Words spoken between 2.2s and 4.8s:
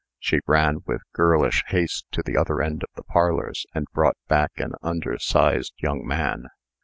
the other end of the parlors, and brought back an